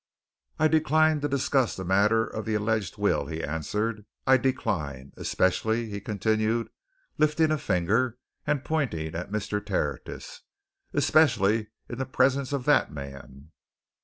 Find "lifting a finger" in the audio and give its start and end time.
7.19-8.17